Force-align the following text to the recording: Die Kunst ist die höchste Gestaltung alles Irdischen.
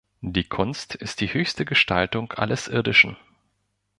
Die 0.23 0.45
Kunst 0.45 0.95
ist 0.95 1.21
die 1.21 1.31
höchste 1.31 1.63
Gestaltung 1.63 2.33
alles 2.33 2.67
Irdischen. 2.67 3.17